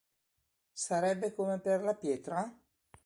[0.85, 2.51] Sarebbe come per la pietra?